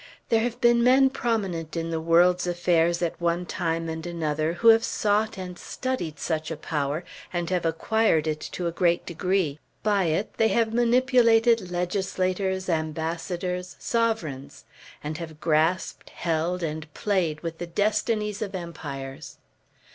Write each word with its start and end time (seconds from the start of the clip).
There 0.29 0.39
have 0.41 0.59
been 0.59 0.83
men 0.83 1.11
prominent 1.11 1.77
in 1.77 1.91
the 1.91 2.01
world's 2.01 2.47
affairs 2.47 3.03
at 3.03 3.21
one 3.21 3.45
time 3.45 3.87
and 3.87 4.03
another, 4.07 4.53
who 4.53 4.69
have 4.69 4.83
sought 4.83 5.37
and 5.37 5.59
studied 5.59 6.17
such 6.17 6.49
a 6.49 6.57
power 6.57 7.03
and 7.31 7.47
have 7.51 7.67
acquired 7.67 8.25
it 8.25 8.39
to 8.53 8.65
a 8.65 8.71
great 8.71 9.05
degree. 9.05 9.59
By 9.83 10.05
it 10.05 10.33
they 10.37 10.47
have 10.47 10.73
manipulated 10.73 11.69
legislators, 11.69 12.67
ambassadors, 12.67 13.75
sovereigns; 13.77 14.65
and 15.03 15.19
have 15.19 15.39
grasped, 15.39 16.09
held, 16.09 16.63
and 16.63 16.91
played 16.95 17.41
with 17.43 17.59
the 17.59 17.67
destinies 17.67 18.41
of 18.41 18.55
empires. 18.55 19.37